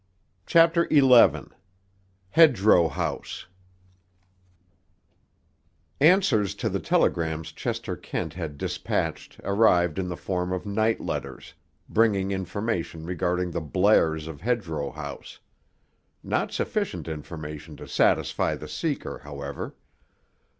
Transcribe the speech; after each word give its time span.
CHAPTER 0.47 0.87
XI—HEDGEROW 0.89 2.87
HOUSE 2.89 3.45
Answers 5.99 6.55
to 6.55 6.69
the 6.69 6.79
telegrams 6.79 7.51
Chester 7.51 7.95
Kent 7.95 8.33
had 8.33 8.57
despatched 8.57 9.39
arrived 9.43 9.99
in 9.99 10.07
the 10.07 10.17
form 10.17 10.51
of 10.53 10.65
night 10.65 10.99
letters, 11.01 11.53
bringing 11.87 12.31
information 12.31 13.05
regarding 13.05 13.51
the 13.51 13.61
Blairs 13.61 14.27
of 14.27 14.41
Hedgerow 14.41 14.89
House: 14.89 15.37
not 16.23 16.51
sufficient 16.51 17.07
information 17.07 17.77
to 17.77 17.87
satisfy 17.87 18.55
the 18.55 18.67
seeker, 18.67 19.19
however. 19.19 19.75